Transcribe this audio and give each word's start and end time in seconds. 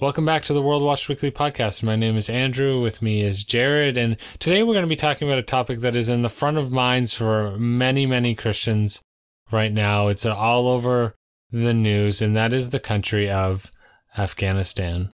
Welcome 0.00 0.24
back 0.24 0.44
to 0.44 0.52
the 0.52 0.62
World 0.62 0.84
Watch 0.84 1.08
Weekly 1.08 1.32
podcast. 1.32 1.82
My 1.82 1.96
name 1.96 2.16
is 2.16 2.30
Andrew. 2.30 2.80
With 2.80 3.02
me 3.02 3.20
is 3.20 3.42
Jared. 3.42 3.96
And 3.96 4.16
today 4.38 4.62
we're 4.62 4.74
going 4.74 4.84
to 4.84 4.88
be 4.88 4.94
talking 4.94 5.26
about 5.26 5.40
a 5.40 5.42
topic 5.42 5.80
that 5.80 5.96
is 5.96 6.08
in 6.08 6.22
the 6.22 6.28
front 6.28 6.56
of 6.56 6.70
minds 6.70 7.12
for 7.12 7.58
many, 7.58 8.06
many 8.06 8.36
Christians 8.36 9.02
right 9.50 9.72
now. 9.72 10.06
It's 10.06 10.24
all 10.24 10.68
over 10.68 11.16
the 11.50 11.74
news, 11.74 12.22
and 12.22 12.36
that 12.36 12.52
is 12.52 12.70
the 12.70 12.78
country 12.78 13.28
of 13.28 13.72
Afghanistan. 14.16 15.10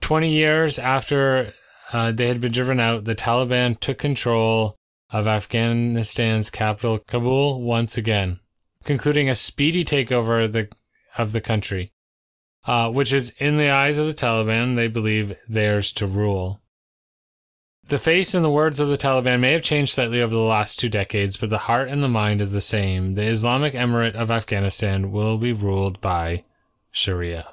20 0.00 0.30
years 0.30 0.78
after 0.78 1.52
uh, 1.92 2.12
they 2.12 2.28
had 2.28 2.40
been 2.40 2.52
driven 2.52 2.78
out, 2.78 3.04
the 3.04 3.16
Taliban 3.16 3.80
took 3.80 3.98
control 3.98 4.76
of 5.10 5.26
Afghanistan's 5.26 6.50
capital, 6.50 7.00
Kabul, 7.08 7.60
once 7.60 7.98
again, 7.98 8.38
concluding 8.84 9.28
a 9.28 9.34
speedy 9.34 9.84
takeover 9.84 10.44
of 10.44 10.52
the, 10.52 10.68
of 11.18 11.32
the 11.32 11.40
country 11.40 11.90
uh, 12.64 12.90
which 12.90 13.12
is 13.12 13.32
in 13.38 13.56
the 13.56 13.70
eyes 13.70 13.98
of 13.98 14.06
the 14.06 14.14
Taliban, 14.14 14.76
they 14.76 14.88
believe 14.88 15.36
theirs 15.48 15.92
to 15.92 16.06
rule. 16.06 16.60
The 17.84 17.98
face 17.98 18.32
and 18.34 18.44
the 18.44 18.50
words 18.50 18.78
of 18.78 18.88
the 18.88 18.96
Taliban 18.96 19.40
may 19.40 19.52
have 19.52 19.62
changed 19.62 19.92
slightly 19.92 20.22
over 20.22 20.32
the 20.32 20.40
last 20.40 20.78
two 20.78 20.88
decades, 20.88 21.36
but 21.36 21.50
the 21.50 21.58
heart 21.58 21.88
and 21.88 22.02
the 22.02 22.08
mind 22.08 22.40
is 22.40 22.52
the 22.52 22.60
same. 22.60 23.14
The 23.14 23.22
Islamic 23.22 23.74
Emirate 23.74 24.14
of 24.14 24.30
Afghanistan 24.30 25.10
will 25.10 25.36
be 25.36 25.52
ruled 25.52 26.00
by 26.00 26.44
Sharia. 26.92 27.48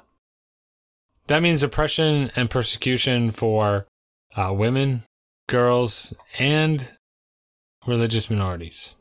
That 1.26 1.42
means 1.42 1.62
oppression 1.62 2.30
and 2.36 2.48
persecution 2.48 3.32
for 3.32 3.86
uh, 4.36 4.52
women, 4.52 5.04
girls, 5.48 6.14
and 6.38 6.92
religious 7.86 8.30
minorities 8.30 8.94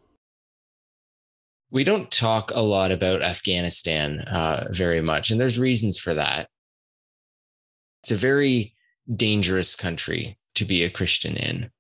we 1.71 1.83
don't 1.83 2.11
talk 2.11 2.51
a 2.53 2.61
lot 2.61 2.91
about 2.91 3.21
Afghanistan 3.21 4.21
uh, 4.21 4.67
very 4.71 5.01
much, 5.01 5.29
and 5.29 5.39
there's 5.39 5.59
reasons 5.59 5.97
for 5.97 6.13
that. 6.13 6.49
It's 8.03 8.11
a 8.11 8.15
very 8.15 8.75
dangerous 9.13 9.75
country 9.75 10.37
to 10.55 10.65
be 10.65 10.83
a 10.83 10.89
Christian 10.89 11.37
in, 11.37 11.71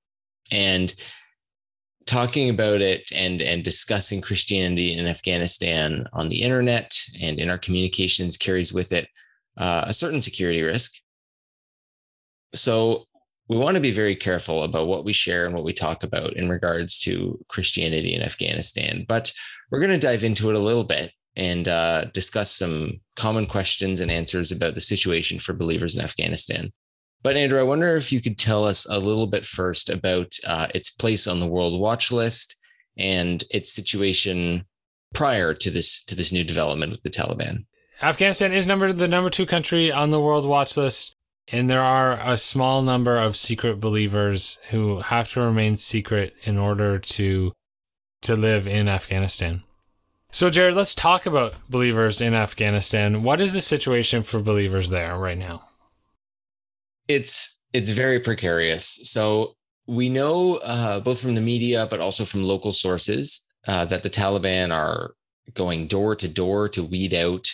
and 0.51 0.93
talking 2.05 2.49
about 2.49 2.81
it 2.81 3.11
and 3.13 3.41
and 3.41 3.63
discussing 3.63 4.21
Christianity 4.21 4.93
in 4.93 5.07
Afghanistan 5.07 6.05
on 6.13 6.29
the 6.29 6.41
internet 6.41 6.99
and 7.21 7.39
in 7.39 7.49
our 7.49 7.57
communications 7.57 8.37
carries 8.37 8.73
with 8.73 8.91
it 8.91 9.07
uh, 9.57 9.85
a 9.87 9.93
certain 9.93 10.21
security 10.21 10.61
risk. 10.61 10.93
So 12.55 13.05
we 13.49 13.57
want 13.57 13.75
to 13.75 13.81
be 13.81 13.91
very 13.91 14.15
careful 14.15 14.63
about 14.63 14.87
what 14.87 15.03
we 15.03 15.11
share 15.11 15.45
and 15.45 15.55
what 15.55 15.63
we 15.63 15.73
talk 15.73 16.03
about 16.03 16.33
in 16.33 16.49
regards 16.49 16.99
to 16.99 17.43
Christianity 17.49 18.13
in 18.13 18.21
Afghanistan. 18.21 19.05
But 19.07 19.31
we're 19.71 19.79
going 19.79 19.91
to 19.91 19.97
dive 19.97 20.23
into 20.23 20.49
it 20.49 20.55
a 20.55 20.59
little 20.59 20.83
bit 20.83 21.11
and 21.35 21.67
uh, 21.67 22.05
discuss 22.13 22.51
some 22.51 23.01
common 23.15 23.47
questions 23.47 23.99
and 23.99 24.11
answers 24.11 24.51
about 24.51 24.75
the 24.75 24.81
situation 24.81 25.39
for 25.39 25.53
believers 25.53 25.95
in 25.95 26.03
Afghanistan. 26.03 26.71
But 27.23 27.37
Andrew, 27.37 27.59
I 27.59 27.63
wonder 27.63 27.97
if 27.97 28.11
you 28.11 28.21
could 28.21 28.37
tell 28.37 28.65
us 28.65 28.85
a 28.87 28.99
little 28.99 29.27
bit 29.27 29.45
first 29.45 29.89
about 29.89 30.31
uh, 30.45 30.67
its 30.75 30.91
place 30.91 31.27
on 31.27 31.39
the 31.39 31.47
World 31.47 31.79
Watch 31.81 32.11
List 32.11 32.55
and 32.97 33.43
its 33.49 33.73
situation 33.73 34.65
prior 35.13 35.55
to 35.55 35.71
this 35.71 36.03
to 36.05 36.15
this 36.15 36.31
new 36.31 36.43
development 36.43 36.91
with 36.91 37.01
the 37.01 37.09
Taliban. 37.09 37.65
Afghanistan 38.01 38.53
is 38.53 38.67
number 38.67 38.93
the 38.93 39.07
number 39.07 39.29
two 39.29 39.45
country 39.45 39.91
on 39.91 40.11
the 40.11 40.19
World 40.19 40.45
Watch 40.45 40.77
List, 40.77 41.15
and 41.51 41.69
there 41.69 41.81
are 41.81 42.19
a 42.21 42.37
small 42.37 42.81
number 42.81 43.17
of 43.17 43.35
secret 43.35 43.79
believers 43.79 44.59
who 44.69 44.99
have 45.01 45.31
to 45.33 45.41
remain 45.41 45.77
secret 45.77 46.35
in 46.43 46.57
order 46.57 46.99
to 46.99 47.53
to 48.21 48.35
live 48.35 48.67
in 48.67 48.89
Afghanistan. 48.89 49.63
So, 50.31 50.49
Jared, 50.49 50.75
let's 50.75 50.93
talk 50.93 51.25
about 51.25 51.55
believers 51.69 52.21
in 52.21 52.33
Afghanistan. 52.33 53.23
What 53.23 53.41
is 53.41 53.53
the 53.53 53.61
situation 53.61 54.21
for 54.21 54.39
believers 54.39 54.89
there 54.89 55.17
right 55.17 55.37
now? 55.37 55.63
It's 57.07 57.59
it's 57.73 57.89
very 57.89 58.19
precarious. 58.19 58.99
So 59.03 59.53
we 59.87 60.09
know 60.09 60.57
uh, 60.57 60.99
both 60.99 61.21
from 61.21 61.35
the 61.35 61.41
media, 61.41 61.87
but 61.89 61.99
also 61.99 62.25
from 62.25 62.43
local 62.43 62.73
sources, 62.73 63.47
uh, 63.67 63.85
that 63.85 64.03
the 64.03 64.09
Taliban 64.09 64.73
are 64.73 65.13
going 65.53 65.87
door 65.87 66.15
to 66.15 66.27
door 66.27 66.69
to 66.69 66.83
weed 66.83 67.13
out 67.13 67.47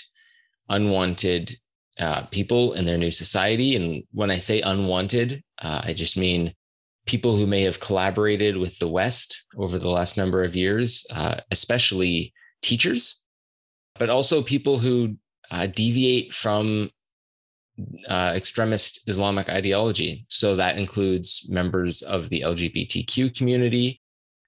unwanted 0.67 1.55
uh, 1.99 2.23
people 2.23 2.73
in 2.73 2.85
their 2.85 2.97
new 2.97 3.11
society. 3.11 3.75
And 3.75 4.03
when 4.11 4.31
I 4.31 4.37
say 4.37 4.61
unwanted, 4.61 5.43
uh, 5.61 5.81
I 5.83 5.93
just 5.93 6.17
mean 6.17 6.53
people 7.05 7.37
who 7.37 7.47
may 7.47 7.61
have 7.61 7.79
collaborated 7.79 8.57
with 8.57 8.79
the 8.79 8.87
West 8.87 9.45
over 9.57 9.77
the 9.77 9.89
last 9.89 10.17
number 10.17 10.43
of 10.43 10.55
years, 10.55 11.05
uh, 11.11 11.37
especially 11.51 12.33
teachers, 12.61 13.23
but 13.97 14.09
also 14.09 14.41
people 14.41 14.79
who 14.79 15.15
uh, 15.51 15.67
deviate 15.67 16.33
from 16.33 16.89
uh, 18.09 18.31
extremist 18.35 19.01
Islamic 19.07 19.49
ideology. 19.49 20.25
So 20.29 20.55
that 20.55 20.77
includes 20.77 21.47
members 21.49 22.01
of 22.01 22.29
the 22.29 22.41
LGBTQ 22.41 23.37
community, 23.37 24.01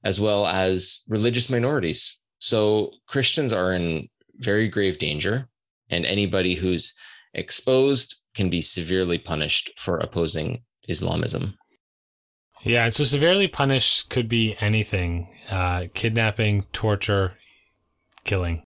as 0.03 0.19
well 0.19 0.47
as 0.47 1.03
religious 1.09 1.49
minorities. 1.49 2.21
So 2.39 2.91
Christians 3.07 3.51
are 3.51 3.73
in 3.73 4.07
very 4.37 4.67
grave 4.67 4.97
danger, 4.97 5.47
and 5.89 6.05
anybody 6.05 6.53
who's 6.53 6.93
exposed 7.37 8.15
can 8.35 8.49
be 8.49 8.61
severely 8.61 9.17
punished 9.17 9.71
for 9.77 9.97
opposing 9.97 10.63
Islamism. 10.87 11.57
Yeah, 12.63 12.89
so 12.89 13.03
severely 13.03 13.47
punished 13.47 14.09
could 14.09 14.27
be 14.27 14.57
anything 14.59 15.29
uh, 15.49 15.85
kidnapping, 15.93 16.65
torture, 16.73 17.35
killing. 18.25 18.63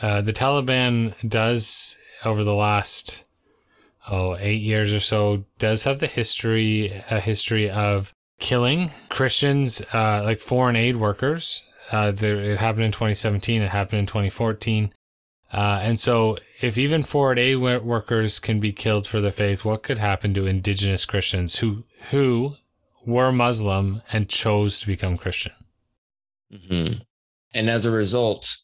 Uh, 0.00 0.22
the 0.22 0.32
Taliban 0.32 1.14
does, 1.28 1.98
over 2.24 2.44
the 2.44 2.54
last 2.54 3.24
oh 4.08 4.36
eight 4.38 4.62
years 4.62 4.94
or 4.94 5.00
so, 5.00 5.44
does 5.58 5.84
have 5.84 6.00
the 6.00 6.06
history 6.06 7.02
a 7.10 7.20
history 7.20 7.68
of 7.68 8.14
killing 8.38 8.90
Christians, 9.10 9.82
uh, 9.92 10.22
like 10.24 10.40
foreign 10.40 10.76
aid 10.76 10.96
workers. 10.96 11.62
Uh, 11.92 12.12
there, 12.12 12.40
it 12.40 12.58
happened 12.58 12.84
in 12.84 12.92
2017. 12.92 13.62
It 13.62 13.70
happened 13.70 13.98
in 13.98 14.06
2014. 14.06 14.94
Uh, 15.52 15.80
and 15.82 15.98
so, 15.98 16.38
if 16.60 16.78
even 16.78 17.02
foreign 17.02 17.38
aid 17.38 17.56
workers 17.56 18.38
can 18.38 18.60
be 18.60 18.72
killed 18.72 19.06
for 19.06 19.20
the 19.20 19.32
faith, 19.32 19.64
what 19.64 19.82
could 19.82 19.98
happen 19.98 20.32
to 20.34 20.46
indigenous 20.46 21.04
Christians 21.04 21.58
who 21.58 21.84
who 22.10 22.56
were 23.04 23.32
Muslim 23.32 24.02
and 24.12 24.28
chose 24.28 24.80
to 24.80 24.86
become 24.86 25.16
Christian. 25.16 25.52
Mm-hmm. 26.52 27.00
And 27.54 27.70
as 27.70 27.84
a 27.84 27.90
result, 27.90 28.56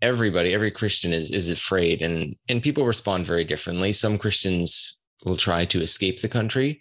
everybody, 0.00 0.52
every 0.52 0.70
Christian 0.70 1.12
is 1.12 1.30
is 1.30 1.50
afraid, 1.50 2.02
and 2.02 2.36
and 2.48 2.62
people 2.62 2.84
respond 2.84 3.26
very 3.26 3.44
differently. 3.44 3.92
Some 3.92 4.18
Christians 4.18 4.98
will 5.24 5.36
try 5.36 5.64
to 5.66 5.80
escape 5.80 6.20
the 6.20 6.28
country. 6.28 6.80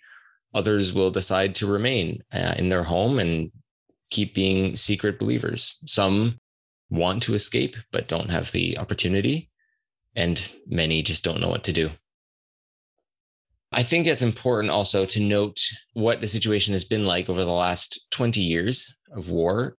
Others 0.54 0.94
will 0.94 1.12
decide 1.12 1.56
to 1.56 1.68
remain 1.68 2.22
uh, 2.34 2.56
in 2.58 2.70
their 2.70 2.84
home 2.84 3.20
and 3.20 3.52
keep 4.10 4.34
being 4.34 4.76
secret 4.76 5.18
believers. 5.18 5.80
Some 5.86 6.40
want 6.92 7.24
to 7.24 7.34
escape 7.34 7.78
but 7.92 8.08
don't 8.08 8.30
have 8.30 8.52
the 8.52 8.78
opportunity, 8.78 9.50
and 10.16 10.52
many 10.68 11.02
just 11.02 11.24
don't 11.24 11.42
know 11.42 11.50
what 11.50 11.64
to 11.64 11.74
do. 11.74 11.90
I 13.72 13.84
think 13.84 14.06
it's 14.06 14.22
important 14.22 14.70
also 14.70 15.06
to 15.06 15.20
note 15.20 15.60
what 15.94 16.20
the 16.20 16.28
situation 16.28 16.74
has 16.74 16.84
been 16.84 17.06
like 17.06 17.30
over 17.30 17.46
the 17.46 17.54
last 17.54 18.06
20 18.12 18.42
years 18.42 18.94
of 19.16 19.30
war. 19.30 19.78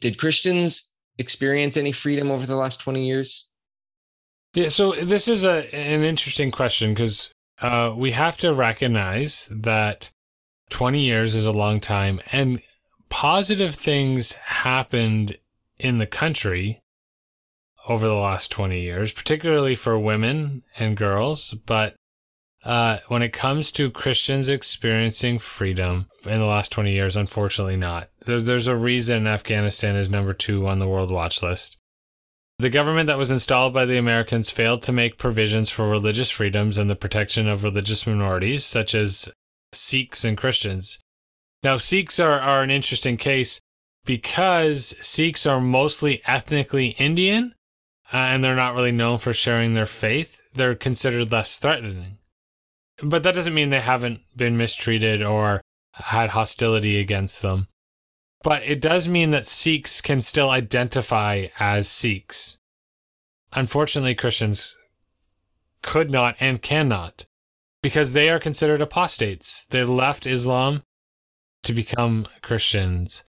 Did 0.00 0.18
Christians 0.18 0.94
experience 1.18 1.76
any 1.76 1.92
freedom 1.92 2.30
over 2.30 2.46
the 2.46 2.56
last 2.56 2.80
20 2.80 3.06
years? 3.06 3.50
Yeah, 4.54 4.68
so 4.68 4.92
this 4.92 5.28
is 5.28 5.44
a 5.44 5.74
an 5.74 6.02
interesting 6.02 6.50
question 6.50 6.94
because 6.94 7.32
uh, 7.60 7.92
we 7.94 8.12
have 8.12 8.38
to 8.38 8.54
recognize 8.54 9.50
that 9.52 10.10
20 10.70 11.00
years 11.00 11.34
is 11.34 11.44
a 11.44 11.52
long 11.52 11.80
time 11.80 12.20
and 12.32 12.60
positive 13.10 13.74
things 13.74 14.34
happened 14.34 15.38
in 15.84 15.98
the 15.98 16.06
country 16.06 16.80
over 17.88 18.08
the 18.08 18.14
last 18.14 18.50
20 18.50 18.80
years, 18.80 19.12
particularly 19.12 19.74
for 19.74 19.98
women 19.98 20.62
and 20.78 20.96
girls, 20.96 21.52
but 21.66 21.94
uh, 22.64 22.96
when 23.08 23.20
it 23.20 23.34
comes 23.34 23.70
to 23.72 23.90
Christians 23.90 24.48
experiencing 24.48 25.38
freedom 25.38 26.06
in 26.24 26.38
the 26.38 26.46
last 26.46 26.72
20 26.72 26.90
years, 26.90 27.14
unfortunately 27.14 27.76
not. 27.76 28.08
There's, 28.24 28.46
there's 28.46 28.66
a 28.66 28.76
reason 28.76 29.26
Afghanistan 29.26 29.96
is 29.96 30.08
number 30.08 30.32
two 30.32 30.66
on 30.66 30.78
the 30.78 30.88
World 30.88 31.10
Watch 31.10 31.42
list. 31.42 31.76
The 32.58 32.70
government 32.70 33.08
that 33.08 33.18
was 33.18 33.30
installed 33.30 33.74
by 33.74 33.84
the 33.84 33.98
Americans 33.98 34.48
failed 34.48 34.80
to 34.84 34.92
make 34.92 35.18
provisions 35.18 35.68
for 35.68 35.90
religious 35.90 36.30
freedoms 36.30 36.78
and 36.78 36.88
the 36.88 36.96
protection 36.96 37.46
of 37.46 37.64
religious 37.64 38.06
minorities, 38.06 38.64
such 38.64 38.94
as 38.94 39.28
Sikhs 39.74 40.24
and 40.24 40.38
Christians. 40.38 41.00
Now, 41.62 41.76
Sikhs 41.76 42.18
are, 42.18 42.40
are 42.40 42.62
an 42.62 42.70
interesting 42.70 43.18
case 43.18 43.60
because 44.04 44.94
Sikhs 45.00 45.46
are 45.46 45.60
mostly 45.60 46.22
ethnically 46.26 46.88
Indian 46.98 47.54
uh, 48.12 48.16
and 48.18 48.44
they're 48.44 48.54
not 48.54 48.74
really 48.74 48.92
known 48.92 49.18
for 49.18 49.32
sharing 49.32 49.74
their 49.74 49.86
faith. 49.86 50.40
They're 50.54 50.74
considered 50.74 51.32
less 51.32 51.58
threatening. 51.58 52.18
But 53.02 53.22
that 53.22 53.34
doesn't 53.34 53.54
mean 53.54 53.70
they 53.70 53.80
haven't 53.80 54.20
been 54.36 54.56
mistreated 54.56 55.22
or 55.22 55.60
had 55.92 56.30
hostility 56.30 57.00
against 57.00 57.42
them. 57.42 57.68
But 58.42 58.62
it 58.62 58.80
does 58.80 59.08
mean 59.08 59.30
that 59.30 59.46
Sikhs 59.46 60.00
can 60.00 60.20
still 60.20 60.50
identify 60.50 61.48
as 61.58 61.88
Sikhs. 61.88 62.58
Unfortunately, 63.52 64.14
Christians 64.14 64.76
could 65.82 66.10
not 66.10 66.36
and 66.40 66.60
cannot 66.60 67.24
because 67.82 68.12
they 68.12 68.30
are 68.30 68.38
considered 68.38 68.80
apostates. 68.80 69.64
They 69.70 69.84
left 69.84 70.26
Islam 70.26 70.82
to 71.62 71.72
become 71.72 72.26
Christians. 72.42 73.24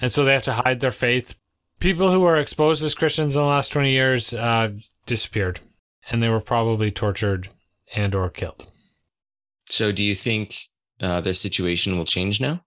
And 0.00 0.10
so 0.10 0.24
they 0.24 0.32
have 0.32 0.44
to 0.44 0.54
hide 0.54 0.80
their 0.80 0.92
faith. 0.92 1.36
People 1.78 2.10
who 2.10 2.20
were 2.20 2.36
exposed 2.36 2.84
as 2.84 2.94
Christians 2.94 3.36
in 3.36 3.42
the 3.42 3.48
last 3.48 3.70
20 3.70 3.90
years 3.90 4.34
uh, 4.34 4.70
disappeared 5.06 5.60
and 6.10 6.22
they 6.22 6.28
were 6.28 6.40
probably 6.40 6.90
tortured 6.90 7.48
and 7.94 8.14
or 8.14 8.28
killed. 8.28 8.70
So 9.66 9.92
do 9.92 10.04
you 10.04 10.14
think 10.14 10.56
uh, 11.00 11.20
their 11.20 11.32
situation 11.34 11.96
will 11.96 12.04
change 12.04 12.40
now? 12.40 12.64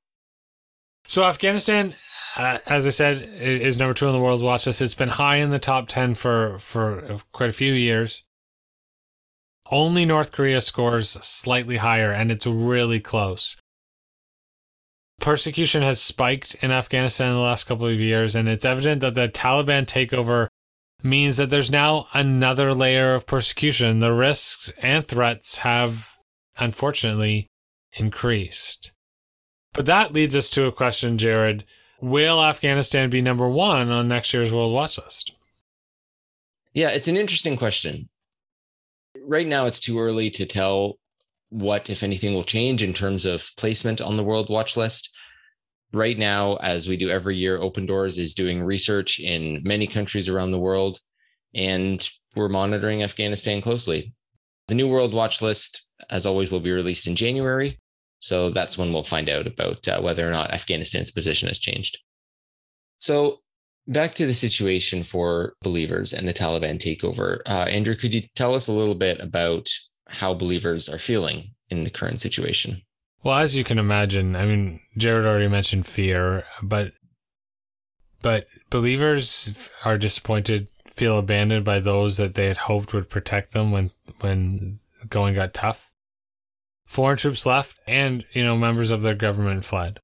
So 1.08 1.24
Afghanistan, 1.24 1.96
uh, 2.38 2.60
as 2.68 2.88
I 2.88 2.90
said, 2.90 3.22
is 3.40 3.78
number 3.78 3.94
two 3.94 4.08
on 4.08 4.14
the 4.14 4.20
world 4.20 4.42
watch 4.42 4.66
list. 4.66 4.82
It's 4.82 4.94
been 4.94 5.10
high 5.10 5.38
in 5.38 5.50
the 5.50 5.60
top 5.60 5.88
ten 5.88 6.16
for 6.16 6.58
for 6.60 7.20
quite 7.34 7.50
a 7.50 7.54
few 7.54 7.74
years. 7.74 8.24
Only 9.70 10.06
North 10.06 10.32
Korea 10.32 10.62
scores 10.62 11.10
slightly 11.26 11.78
higher, 11.78 12.12
and 12.12 12.32
it's 12.32 12.46
really 12.46 13.00
close. 13.00 13.58
Persecution 15.20 15.84
has 15.84 16.02
spiked 16.02 16.56
in 16.56 16.72
Afghanistan 16.72 17.30
in 17.30 17.36
the 17.36 17.42
last 17.42 17.66
couple 17.66 17.88
of 17.88 18.00
years, 18.00 18.36
and 18.36 18.50
it's 18.50 18.66
evident 18.66 19.02
that 19.02 19.14
the 19.14 19.30
Taliban 19.30 19.86
takeover 19.86 20.48
means 21.02 21.38
that 21.38 21.50
there's 21.50 21.72
now 21.72 22.08
another 22.14 22.74
layer 22.74 23.14
of 23.14 23.28
persecution. 23.28 24.00
The 24.00 24.14
risks 24.14 24.72
and 24.82 25.06
threats 25.06 25.58
have, 25.60 26.10
unfortunately, 26.58 27.48
increased. 27.94 28.92
But 29.74 29.86
that 29.86 30.14
leads 30.14 30.36
us 30.36 30.50
to 30.52 30.66
a 30.66 30.72
question, 30.72 31.18
Jared. 31.18 31.66
Will 32.02 32.44
Afghanistan 32.44 33.10
be 33.10 33.22
number 33.22 33.48
one 33.48 33.90
on 33.90 34.08
next 34.08 34.34
year's 34.34 34.54
World 34.54 34.74
Watch 34.74 34.98
List? 34.98 35.34
Yeah, 36.74 36.90
it's 36.90 37.08
an 37.08 37.18
interesting 37.18 37.56
question. 37.56 38.10
Right 39.26 39.48
now, 39.48 39.68
it's 39.68 39.80
too 39.80 40.00
early 40.00 40.30
to 40.32 40.46
tell 40.46 40.98
what, 41.54 41.90
if 41.90 42.02
anything, 42.02 42.34
will 42.34 42.44
change 42.44 42.82
in 42.82 42.94
terms 42.94 43.26
of 43.26 43.50
placement 43.58 44.02
on 44.02 44.18
the 44.18 44.24
World 44.24 44.50
Watch 44.50 44.76
List. 44.76 45.16
Right 45.94 46.18
now, 46.18 46.56
as 46.56 46.88
we 46.88 46.98
do 46.98 47.10
every 47.10 47.38
year, 47.38 47.58
Open 47.58 47.86
Doors 47.86 48.18
is 48.18 48.34
doing 48.34 48.64
research 48.64 49.20
in 49.20 49.62
many 49.64 49.86
countries 49.86 50.28
around 50.28 50.52
the 50.52 50.60
world, 50.60 51.00
and 51.54 52.10
we're 52.36 52.50
monitoring 52.50 53.04
Afghanistan 53.04 53.62
closely. 53.62 54.14
The 54.68 54.76
new 54.76 54.90
World 54.90 55.14
Watch 55.14 55.42
List, 55.42 55.86
as 56.10 56.26
always, 56.26 56.52
will 56.52 56.60
be 56.60 56.72
released 56.72 57.06
in 57.06 57.16
January. 57.16 57.80
So 58.20 58.50
that's 58.50 58.78
when 58.78 58.92
we'll 58.92 59.04
find 59.04 59.30
out 59.30 59.46
about 59.46 59.88
uh, 59.88 60.02
whether 60.02 60.28
or 60.28 60.32
not 60.32 60.52
Afghanistan's 60.52 61.12
position 61.12 61.50
has 61.50 61.60
changed. 61.60 62.00
So 62.98 63.42
back 63.86 64.16
to 64.16 64.26
the 64.26 64.34
situation 64.34 65.04
for 65.04 65.54
believers 65.62 66.14
and 66.14 66.28
the 66.28 66.34
Taliban 66.34 66.80
takeover. 66.80 67.42
Uh, 67.46 67.66
Andrew, 67.70 67.96
could 67.96 68.14
you 68.14 68.22
tell 68.36 68.56
us 68.56 68.68
a 68.68 68.72
little 68.72 68.96
bit 68.96 69.20
about 69.20 69.68
how 70.14 70.34
believers 70.34 70.88
are 70.88 71.00
feeling 71.00 71.56
in 71.70 71.84
the 71.84 71.90
current 71.90 72.22
situation? 72.22 72.82
Well, 73.24 73.38
as 73.38 73.56
you 73.56 73.64
can 73.64 73.80
imagine, 73.80 74.36
I 74.36 74.46
mean, 74.46 74.82
Jared 74.98 75.26
already 75.26 75.48
mentioned 75.48 75.86
fear, 75.86 76.46
but 76.62 76.92
but 78.22 78.48
believers 78.70 79.70
are 79.84 79.98
disappointed, 79.98 80.68
feel 80.88 81.18
abandoned 81.18 81.66
by 81.66 81.80
those 81.80 82.18
that 82.18 82.36
they 82.36 82.48
had 82.48 82.58
hoped 82.58 82.94
would 82.94 83.10
protect 83.10 83.52
them 83.52 83.72
when 83.72 83.92
when 84.20 84.80
going 85.10 85.36
got 85.36 85.54
tough. 85.54 85.94
Foreign 86.86 87.18
troops 87.18 87.46
left, 87.46 87.80
and, 87.88 88.26
you 88.34 88.44
know, 88.44 88.58
members 88.58 88.92
of 88.92 89.02
their 89.02 89.16
government 89.16 89.66
fled. 89.66 90.00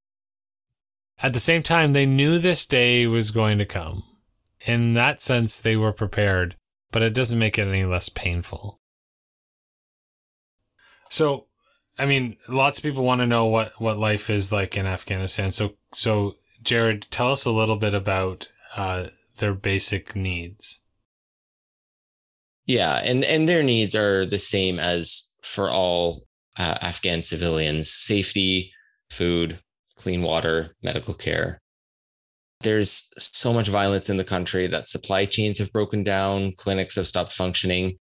At 1.22 1.34
the 1.34 1.40
same 1.40 1.62
time, 1.62 1.94
they 1.94 2.06
knew 2.06 2.40
this 2.40 2.66
day 2.66 3.06
was 3.06 3.32
going 3.32 3.58
to 3.60 3.66
come. 3.66 4.04
In 4.66 4.94
that 4.94 5.22
sense, 5.22 5.60
they 5.60 5.76
were 5.76 5.94
prepared, 5.94 6.56
but 6.92 7.02
it 7.02 7.14
doesn't 7.14 7.38
make 7.38 7.58
it 7.58 7.68
any 7.68 7.86
less 7.86 8.10
painful. 8.10 8.80
So, 11.10 11.48
I 11.98 12.06
mean, 12.06 12.38
lots 12.48 12.78
of 12.78 12.84
people 12.84 13.04
want 13.04 13.22
to 13.22 13.28
know 13.28 13.46
what, 13.46 13.74
what 13.80 13.98
life 13.98 14.30
is 14.30 14.52
like 14.52 14.78
in 14.78 14.86
Afghanistan. 14.86 15.52
So, 15.52 15.74
so 15.94 16.36
Jared, 16.62 17.08
tell 17.10 17.32
us 17.32 17.46
a 17.46 17.52
little 17.52 17.76
bit 17.76 17.94
about 17.94 18.50
uh, 18.76 19.08
their 19.38 19.54
basic 19.54 20.16
needs. 20.16 20.82
Yeah, 22.66 22.98
and 22.98 23.26
and 23.26 23.50
their 23.50 23.64
needs 23.64 23.96
are 23.96 24.28
the 24.28 24.38
same 24.38 24.78
as 24.78 25.34
for 25.42 25.72
all 25.72 26.28
uh, 26.56 26.78
Afghan 26.82 27.24
civilians 27.24 27.90
safety, 27.92 28.72
food, 29.10 29.60
clean 29.96 30.22
water, 30.22 30.76
medical 30.84 31.16
care. 31.16 31.60
There's 32.62 33.10
so 33.18 33.54
much 33.54 33.70
violence 33.70 34.08
in 34.08 34.18
the 34.18 34.24
country 34.24 34.68
that 34.68 34.88
supply 34.88 35.26
chains 35.26 35.58
have 35.58 35.72
broken 35.72 36.04
down, 36.04 36.54
clinics 36.58 36.96
have 36.96 37.08
stopped 37.08 37.34
functioning. 37.34 37.98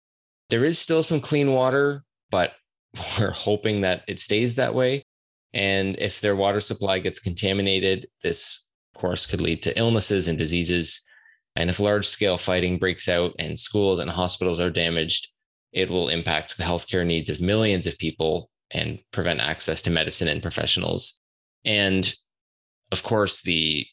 There 0.51 0.65
is 0.65 0.81
still 0.81 1.05
some 1.05 1.21
clean 1.21 1.53
water, 1.53 2.03
but 2.31 2.55
we're 3.19 3.31
hoping 3.31 3.83
that 3.83 4.03
it 4.09 4.21
stays 4.21 4.55
that 4.57 4.75
way. 4.75 5.03
And 5.53 5.97
if 5.99 6.21
their 6.21 6.37
water 6.37 6.61
supply 6.61 6.99
gets 6.99 7.19
contaminated, 7.19 8.07
this, 8.23 8.69
course, 8.97 9.27
could 9.27 9.41
lead 9.41 9.63
to 9.63 9.79
illnesses 9.79 10.29
and 10.29 10.37
diseases. 10.37 11.01
And 11.55 11.71
if 11.71 11.81
large 11.81 12.07
scale 12.07 12.37
fighting 12.37 12.79
breaks 12.79 13.09
out 13.09 13.33
and 13.39 13.59
schools 13.59 13.99
and 13.99 14.11
hospitals 14.11 14.61
are 14.61 14.71
damaged, 14.71 15.29
it 15.73 15.89
will 15.89 16.09
impact 16.09 16.57
the 16.57 16.65
healthcare 16.65 17.07
needs 17.07 17.31
of 17.31 17.41
millions 17.41 17.87
of 17.87 17.99
people 17.99 18.51
and 18.71 18.99
prevent 19.13 19.41
access 19.41 19.81
to 19.83 19.91
medicine 19.91 20.29
and 20.29 20.43
professionals. 20.43 21.21
And 21.65 22.13
of 22.93 23.03
course, 23.03 23.43
the 23.43 23.87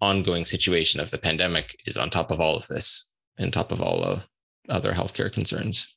ongoing 0.00 0.44
situation 0.44 1.00
of 1.00 1.10
the 1.10 1.18
pandemic 1.18 1.76
is 1.86 1.96
on 1.96 2.10
top 2.10 2.30
of 2.30 2.40
all 2.40 2.56
of 2.56 2.66
this, 2.66 3.12
and 3.38 3.52
top 3.52 3.72
of 3.72 3.80
all 3.80 4.02
of 4.02 4.26
other 4.68 4.92
healthcare 4.92 5.32
concerns. 5.32 5.95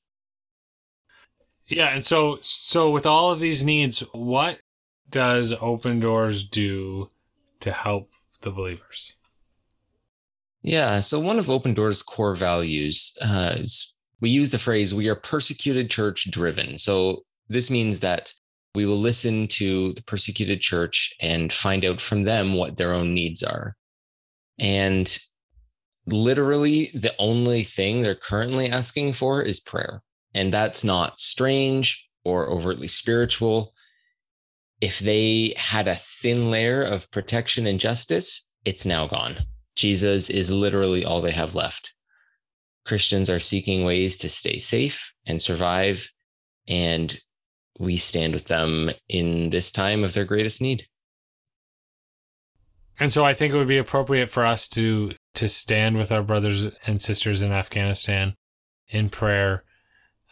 Yeah, 1.69 1.89
and 1.89 2.03
so 2.03 2.39
so 2.41 2.89
with 2.89 3.05
all 3.05 3.31
of 3.31 3.39
these 3.39 3.63
needs, 3.63 3.99
what 4.11 4.59
does 5.09 5.53
Open 5.61 5.99
Doors 5.99 6.47
do 6.47 7.11
to 7.59 7.71
help 7.71 8.11
the 8.41 8.51
believers? 8.51 9.13
Yeah, 10.61 10.99
so 10.99 11.19
one 11.19 11.39
of 11.39 11.49
Open 11.49 11.73
Doors' 11.73 12.01
core 12.01 12.35
values 12.35 13.15
uh, 13.21 13.53
is 13.57 13.95
we 14.19 14.29
use 14.29 14.51
the 14.51 14.57
phrase 14.57 14.93
we 14.93 15.07
are 15.07 15.15
persecuted 15.15 15.89
church 15.89 16.29
driven. 16.31 16.77
So 16.77 17.23
this 17.47 17.71
means 17.71 18.01
that 18.01 18.33
we 18.75 18.85
will 18.85 18.97
listen 18.99 19.47
to 19.47 19.93
the 19.93 20.03
persecuted 20.03 20.61
church 20.61 21.13
and 21.21 21.53
find 21.53 21.85
out 21.85 22.01
from 22.01 22.23
them 22.23 22.55
what 22.55 22.77
their 22.77 22.93
own 22.93 23.13
needs 23.13 23.41
are. 23.41 23.75
And 24.59 25.17
literally, 26.05 26.91
the 26.93 27.13
only 27.19 27.63
thing 27.63 28.01
they're 28.01 28.15
currently 28.15 28.69
asking 28.69 29.13
for 29.13 29.41
is 29.41 29.59
prayer. 29.59 30.01
And 30.33 30.53
that's 30.53 30.83
not 30.83 31.19
strange 31.19 32.07
or 32.23 32.49
overtly 32.49 32.87
spiritual. 32.87 33.73
If 34.81 34.99
they 34.99 35.53
had 35.57 35.87
a 35.87 35.95
thin 35.95 36.51
layer 36.51 36.83
of 36.83 37.11
protection 37.11 37.65
and 37.67 37.79
justice, 37.79 38.47
it's 38.65 38.85
now 38.85 39.07
gone. 39.07 39.39
Jesus 39.75 40.29
is 40.29 40.51
literally 40.51 41.03
all 41.03 41.21
they 41.21 41.31
have 41.31 41.55
left. 41.55 41.93
Christians 42.85 43.29
are 43.29 43.39
seeking 43.39 43.83
ways 43.83 44.17
to 44.17 44.29
stay 44.29 44.57
safe 44.57 45.11
and 45.25 45.41
survive. 45.41 46.09
And 46.67 47.19
we 47.77 47.97
stand 47.97 48.33
with 48.33 48.47
them 48.47 48.91
in 49.07 49.49
this 49.49 49.71
time 49.71 50.03
of 50.03 50.13
their 50.13 50.25
greatest 50.25 50.61
need. 50.61 50.85
And 52.99 53.11
so 53.11 53.23
I 53.23 53.33
think 53.33 53.53
it 53.53 53.57
would 53.57 53.67
be 53.67 53.77
appropriate 53.77 54.29
for 54.29 54.45
us 54.45 54.67
to 54.69 55.13
to 55.35 55.47
stand 55.47 55.95
with 55.95 56.11
our 56.11 56.23
brothers 56.23 56.67
and 56.85 57.01
sisters 57.01 57.41
in 57.41 57.51
Afghanistan 57.51 58.35
in 58.89 59.09
prayer 59.09 59.63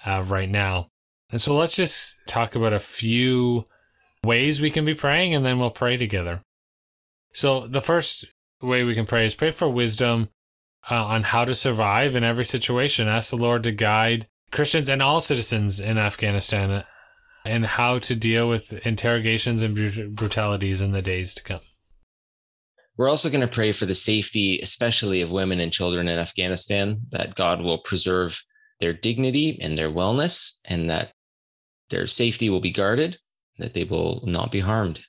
uh, 0.08 0.24
right 0.26 0.50
now. 0.50 0.88
And 1.30 1.42
so 1.42 1.56
let's 1.56 1.76
just 1.76 2.16
talk 2.28 2.56
about 2.56 2.74
a 2.74 2.80
few 2.80 3.66
ways 4.24 4.62
we 4.62 4.72
can 4.72 4.86
be 4.86 4.96
praying 4.96 5.34
and 5.34 5.46
then 5.46 5.60
we'll 5.60 5.70
pray 5.70 5.98
together. 5.98 6.42
So 7.34 7.68
the 7.68 7.82
first 7.82 8.26
way 8.62 8.84
we 8.84 8.96
can 8.96 9.06
pray 9.06 9.26
is 9.26 9.36
pray 9.36 9.52
for 9.52 9.70
wisdom 9.70 10.30
uh, 10.90 11.06
on 11.06 11.24
how 11.24 11.44
to 11.44 11.54
survive 11.54 12.16
in 12.16 12.24
every 12.24 12.46
situation. 12.46 13.08
Ask 13.10 13.30
the 13.30 13.36
Lord 13.36 13.64
to 13.64 13.72
guide 13.72 14.28
Christians 14.52 14.88
and 14.88 15.04
all 15.04 15.20
citizens 15.20 15.80
in 15.82 15.98
Afghanistan 15.98 16.86
and 17.46 17.66
how 17.66 18.00
to 18.00 18.16
deal 18.16 18.48
with 18.48 18.74
interrogations 18.86 19.62
and 19.62 20.16
brutalities 20.16 20.82
in 20.82 20.94
the 20.94 21.02
days 21.02 21.34
to 21.34 21.44
come. 21.44 21.62
We're 22.98 23.10
also 23.10 23.30
going 23.30 23.42
to 23.42 23.48
pray 23.48 23.74
for 23.74 23.86
the 23.86 23.94
safety, 23.94 24.60
especially 24.62 25.22
of 25.22 25.30
women 25.30 25.60
and 25.60 25.72
children 25.72 26.08
in 26.08 26.18
Afghanistan, 26.18 27.02
that 27.12 27.36
God 27.36 27.62
will 27.62 27.78
preserve 27.78 28.42
their 28.80 28.94
dignity 28.94 29.58
and 29.62 29.78
their 29.78 29.90
wellness, 29.90 30.60
and 30.66 30.90
that 30.90 31.12
their 31.90 32.08
safety 32.08 32.50
will 32.50 32.60
be 32.60 32.72
guarded, 32.72 33.18
that 33.58 33.74
they 33.74 33.84
will 33.84 34.24
not 34.26 34.52
be 34.52 34.60
harmed. 34.60 35.02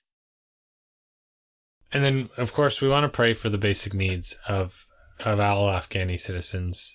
And 1.93 2.05
then, 2.05 2.29
of 2.37 2.53
course, 2.53 2.81
we 2.81 2.89
want 2.89 3.05
to 3.05 3.17
pray 3.17 3.33
for 3.35 3.49
the 3.49 3.59
basic 3.59 3.95
needs 3.95 4.39
of, 4.47 4.87
of 5.25 5.41
all 5.41 5.69
Afghani 5.69 6.21
citizens. 6.21 6.95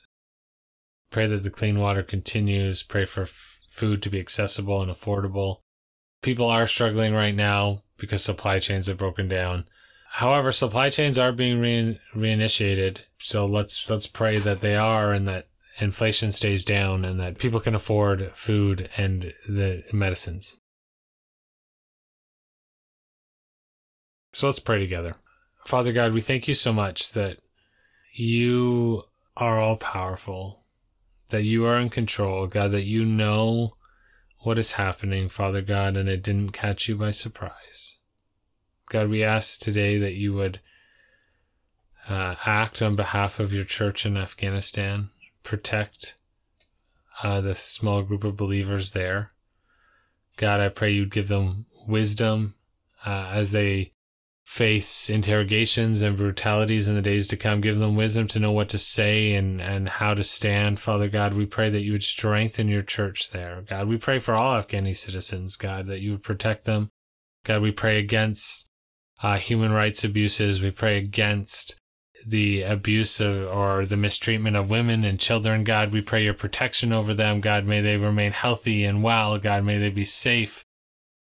Pray 1.10 1.28
that 1.28 1.44
the 1.44 1.50
clean 1.50 1.80
water 1.80 2.04
continues. 2.04 2.84
Pray 2.84 3.06
for 3.06 3.24
f- 3.24 3.60
food 3.70 4.02
to 4.04 4.10
be 4.10 4.20
accessible 4.20 4.82
and 4.82 4.92
affordable. 4.92 5.58
People 6.22 6.48
are 6.48 6.68
struggling 6.68 7.14
right 7.14 7.36
now 7.36 7.84
because 7.98 8.24
supply 8.24 8.60
chains 8.60 8.88
have 8.88 8.98
broken 8.98 9.28
down. 9.28 9.66
However, 10.12 10.52
supply 10.52 10.90
chains 10.90 11.18
are 11.18 11.32
being 11.32 11.60
re- 11.60 12.00
reinitiated. 12.16 13.00
So 13.18 13.46
let's 13.46 13.90
let's 13.90 14.08
pray 14.08 14.38
that 14.40 14.62
they 14.62 14.76
are 14.76 15.12
and 15.12 15.28
that 15.28 15.48
inflation 15.80 16.32
stays 16.32 16.64
down 16.64 17.04
and 17.04 17.20
that 17.20 17.38
people 17.38 17.60
can 17.60 17.76
afford 17.76 18.32
food 18.36 18.90
and 18.98 19.34
the 19.48 19.84
medicines. 19.92 20.58
So 24.32 24.48
let's 24.48 24.60
pray 24.60 24.80
together. 24.80 25.16
Father 25.66 25.94
God, 25.94 26.14
we 26.14 26.22
thank 26.22 26.48
you 26.48 26.56
so 26.56 26.74
much 26.74 27.14
that 27.14 27.38
you 28.14 29.04
are 29.38 29.60
all 29.60 29.78
powerful, 29.78 30.66
that 31.30 31.44
you 31.44 31.66
are 31.66 31.78
in 31.78 31.90
control, 31.90 32.48
God, 32.48 32.72
that 32.72 32.84
you 32.86 33.06
know 33.06 33.76
what 34.40 34.60
is 34.60 34.74
happening, 34.74 35.30
Father 35.30 35.62
God, 35.62 35.96
and 35.96 36.10
it 36.10 36.22
didn't 36.22 36.52
catch 36.52 36.90
you 36.90 36.96
by 36.96 37.12
surprise. 37.12 37.98
God, 38.90 39.10
we 39.10 39.24
ask 39.24 39.60
today 39.60 39.98
that 39.98 40.14
you 40.14 40.34
would 40.34 40.60
uh, 42.10 42.36
act 42.46 42.82
on 42.82 42.96
behalf 42.96 43.40
of 43.40 43.54
your 43.54 43.64
church 43.64 44.06
in 44.06 44.18
Afghanistan, 44.18 45.10
protect 45.44 46.16
uh, 47.22 47.42
the 47.42 47.56
small 47.56 48.02
group 48.02 48.24
of 48.24 48.38
believers 48.38 48.92
there. 48.92 49.32
God, 50.38 50.60
I 50.60 50.70
pray 50.70 50.92
you'd 50.92 51.12
give 51.12 51.28
them 51.28 51.66
wisdom 51.88 52.56
uh, 53.06 53.30
as 53.32 53.52
they 53.52 53.92
face 54.46 55.10
interrogations 55.10 56.02
and 56.02 56.18
brutalities 56.18 56.88
in 56.88 56.96
the 56.96 57.02
days 57.02 57.28
to 57.28 57.38
come. 57.38 57.62
Give 57.62 57.78
them 57.78 57.96
wisdom 57.96 58.28
to 58.28 58.40
know 58.40 58.52
what 58.52 58.70
to 58.70 58.78
say 58.78 59.34
and, 59.34 59.62
and 59.62 59.88
how 59.88 60.14
to 60.14 60.24
stand. 60.24 60.80
Father 60.80 61.08
God, 61.08 61.34
we 61.34 61.46
pray 61.46 61.70
that 61.70 61.82
you 61.82 61.94
would 61.94 62.04
strengthen 62.04 62.68
your 62.68 62.82
church 62.82 63.32
there. 63.32 63.64
God, 63.68 63.88
we 63.88 63.98
pray 63.98 64.20
for 64.20 64.36
all 64.36 64.62
Afghani 64.62 64.96
citizens, 64.96 65.56
God, 65.56 65.88
that 65.88 66.02
you 66.02 66.12
would 66.12 66.24
protect 66.24 66.66
them. 66.66 66.90
God, 67.44 67.62
we 67.62 67.72
pray 67.72 68.00
against 68.00 68.70
uh, 69.22 69.38
human 69.38 69.72
rights 69.72 70.04
abuses. 70.04 70.62
We 70.62 70.72
pray 70.72 70.98
against 70.98 71.80
the 72.26 72.64
abuse 72.64 73.20
of 73.20 73.48
or 73.48 73.86
the 73.86 73.98
mistreatment 73.98 74.56
of 74.56 74.70
women 74.70 75.04
and 75.04 75.20
children. 75.20 75.64
God, 75.64 75.92
we 75.92 76.02
pray 76.02 76.24
your 76.24 76.34
protection 76.34 76.92
over 76.92 77.14
them. 77.14 77.42
God, 77.42 77.66
may 77.66 77.82
they 77.82 77.98
remain 77.98 78.32
healthy 78.32 78.84
and 78.84 79.04
well. 79.04 79.38
God, 79.38 79.64
may 79.64 79.78
they 79.78 79.90
be 79.90 80.06
safe 80.06 80.64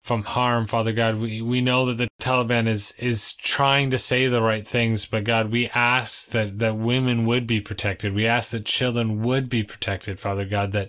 from 0.04 0.24
harm, 0.24 0.66
Father 0.66 0.94
God. 0.94 1.18
We, 1.18 1.42
we 1.42 1.62
know 1.62 1.86
that 1.86 1.96
the 1.96 2.08
Taliban 2.22 2.68
is, 2.68 2.94
is 2.98 3.34
trying 3.34 3.92
to 3.92 3.98
say 3.98 4.28
the 4.28 4.42
right 4.42 4.68
things, 4.68 5.06
but 5.06 5.24
God, 5.24 5.52
we 5.52 5.70
ask 5.70 6.30
that, 6.30 6.60
that 6.60 6.78
women 6.78 7.26
would 7.26 7.46
be 7.46 7.62
protected. 7.62 8.14
We 8.14 8.26
ask 8.26 8.52
that 8.52 8.66
children 8.66 9.22
would 9.22 9.50
be 9.50 9.64
protected, 9.64 10.20
Father 10.20 10.46
God, 10.46 10.72
that, 10.72 10.88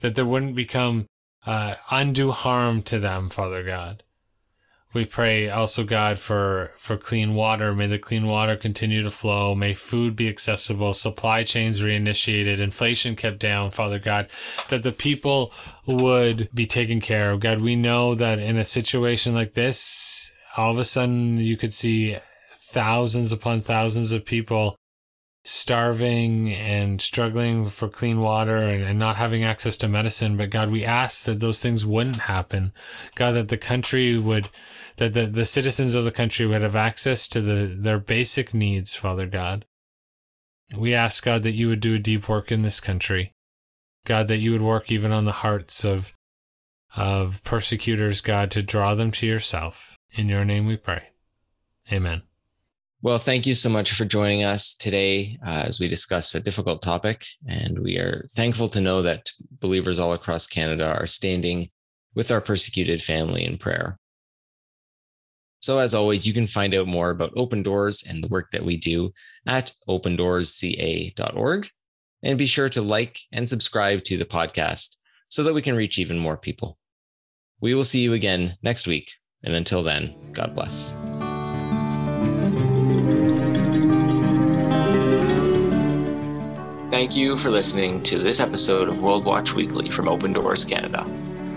that 0.00 0.14
there 0.14 0.24
wouldn't 0.24 0.54
become 0.54 1.06
uh, 1.46 1.74
undue 1.90 2.30
harm 2.30 2.82
to 2.82 2.98
them, 2.98 3.28
Father 3.28 3.62
God. 3.64 4.03
We 4.94 5.04
pray 5.04 5.50
also, 5.50 5.82
God, 5.82 6.20
for, 6.20 6.70
for 6.76 6.96
clean 6.96 7.34
water. 7.34 7.74
May 7.74 7.88
the 7.88 7.98
clean 7.98 8.26
water 8.26 8.56
continue 8.56 9.02
to 9.02 9.10
flow. 9.10 9.54
May 9.54 9.74
food 9.74 10.14
be 10.14 10.28
accessible, 10.28 10.94
supply 10.94 11.42
chains 11.42 11.80
reinitiated, 11.80 12.60
inflation 12.60 13.16
kept 13.16 13.40
down, 13.40 13.72
Father 13.72 13.98
God, 13.98 14.30
that 14.68 14.84
the 14.84 14.92
people 14.92 15.52
would 15.84 16.48
be 16.54 16.66
taken 16.66 17.00
care 17.00 17.32
of. 17.32 17.40
God, 17.40 17.60
we 17.60 17.74
know 17.74 18.14
that 18.14 18.38
in 18.38 18.56
a 18.56 18.64
situation 18.64 19.34
like 19.34 19.54
this, 19.54 20.30
all 20.56 20.70
of 20.70 20.78
a 20.78 20.84
sudden 20.84 21.38
you 21.38 21.56
could 21.56 21.74
see 21.74 22.16
thousands 22.60 23.32
upon 23.32 23.60
thousands 23.60 24.12
of 24.12 24.24
people 24.24 24.76
starving 25.44 26.52
and 26.54 27.02
struggling 27.02 27.66
for 27.66 27.86
clean 27.88 28.20
water 28.20 28.56
and, 28.56 28.82
and, 28.82 28.98
not 28.98 29.16
having 29.16 29.44
access 29.44 29.76
to 29.76 29.86
medicine. 29.86 30.38
But 30.38 30.48
God, 30.48 30.70
we 30.70 30.84
ask 30.84 31.26
that 31.26 31.40
those 31.40 31.62
things 31.62 31.84
wouldn't 31.84 32.20
happen. 32.20 32.72
God, 33.14 33.32
that 33.32 33.48
the 33.48 33.58
country 33.58 34.18
would, 34.18 34.48
that 34.96 35.12
the, 35.12 35.26
the 35.26 35.44
citizens 35.44 35.94
of 35.94 36.04
the 36.04 36.10
country 36.10 36.46
would 36.46 36.62
have 36.62 36.76
access 36.76 37.28
to 37.28 37.42
the, 37.42 37.66
their 37.66 37.98
basic 37.98 38.54
needs, 38.54 38.94
Father 38.94 39.26
God. 39.26 39.66
We 40.74 40.94
ask, 40.94 41.22
God, 41.22 41.42
that 41.42 41.52
you 41.52 41.68
would 41.68 41.80
do 41.80 41.94
a 41.94 41.98
deep 41.98 42.26
work 42.26 42.50
in 42.50 42.62
this 42.62 42.80
country. 42.80 43.34
God, 44.06 44.28
that 44.28 44.38
you 44.38 44.52
would 44.52 44.62
work 44.62 44.90
even 44.90 45.12
on 45.12 45.26
the 45.26 45.32
hearts 45.32 45.84
of, 45.84 46.14
of 46.96 47.44
persecutors, 47.44 48.22
God, 48.22 48.50
to 48.52 48.62
draw 48.62 48.94
them 48.94 49.10
to 49.12 49.26
yourself. 49.26 49.98
In 50.12 50.28
your 50.28 50.44
name 50.44 50.66
we 50.66 50.76
pray. 50.76 51.10
Amen. 51.92 52.22
Well, 53.04 53.18
thank 53.18 53.46
you 53.46 53.52
so 53.52 53.68
much 53.68 53.92
for 53.92 54.06
joining 54.06 54.44
us 54.44 54.74
today 54.74 55.38
uh, 55.46 55.64
as 55.66 55.78
we 55.78 55.88
discuss 55.88 56.34
a 56.34 56.40
difficult 56.40 56.80
topic. 56.80 57.26
And 57.46 57.80
we 57.80 57.98
are 57.98 58.24
thankful 58.30 58.66
to 58.68 58.80
know 58.80 59.02
that 59.02 59.30
believers 59.60 59.98
all 59.98 60.14
across 60.14 60.46
Canada 60.46 60.96
are 60.98 61.06
standing 61.06 61.68
with 62.14 62.32
our 62.32 62.40
persecuted 62.40 63.02
family 63.02 63.44
in 63.44 63.58
prayer. 63.58 63.98
So, 65.60 65.80
as 65.80 65.94
always, 65.94 66.26
you 66.26 66.32
can 66.32 66.46
find 66.46 66.74
out 66.74 66.86
more 66.86 67.10
about 67.10 67.34
Open 67.36 67.62
Doors 67.62 68.02
and 68.08 68.24
the 68.24 68.28
work 68.28 68.50
that 68.52 68.64
we 68.64 68.78
do 68.78 69.12
at 69.46 69.72
opendoorsca.org. 69.86 71.68
And 72.22 72.38
be 72.38 72.46
sure 72.46 72.70
to 72.70 72.80
like 72.80 73.20
and 73.30 73.46
subscribe 73.46 74.04
to 74.04 74.16
the 74.16 74.24
podcast 74.24 74.96
so 75.28 75.42
that 75.42 75.52
we 75.52 75.60
can 75.60 75.76
reach 75.76 75.98
even 75.98 76.18
more 76.18 76.38
people. 76.38 76.78
We 77.60 77.74
will 77.74 77.84
see 77.84 78.00
you 78.00 78.14
again 78.14 78.56
next 78.62 78.86
week. 78.86 79.12
And 79.42 79.54
until 79.54 79.82
then, 79.82 80.16
God 80.32 80.54
bless. 80.54 80.94
Thank 86.94 87.16
you 87.16 87.36
for 87.36 87.50
listening 87.50 88.04
to 88.04 88.20
this 88.20 88.38
episode 88.38 88.88
of 88.88 89.02
World 89.02 89.24
Watch 89.24 89.52
Weekly 89.52 89.90
from 89.90 90.06
Open 90.06 90.32
Doors 90.32 90.64
Canada. 90.64 91.04